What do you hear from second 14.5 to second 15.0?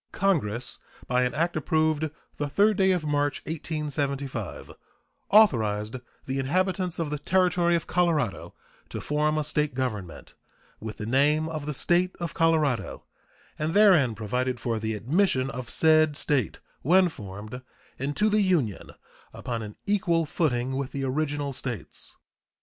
for the